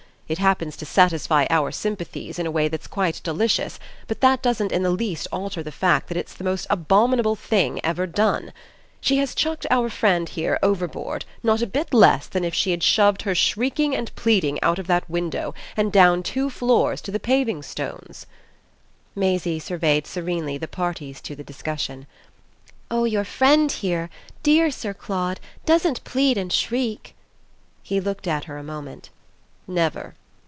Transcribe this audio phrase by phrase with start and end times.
[0.31, 3.77] It happens to satisfy our sympathies in a way that's quite delicious;
[4.07, 7.81] but that doesn't in the least alter the fact that it's the most abominable thing
[7.83, 8.53] ever done.
[9.01, 12.81] She has chucked our friend here overboard not a bit less than if she had
[12.81, 17.19] shoved her shrieking and pleading, out of that window and down two floors to the
[17.19, 18.25] paving stones."
[19.13, 22.07] Maisie surveyed serenely the parties to the discussion.
[22.89, 24.09] "Oh your friend here,
[24.43, 27.15] dear Sir Claude, doesn't plead and shriek!"
[27.83, 29.09] He looked at her a moment.
[29.67, 30.15] "Never.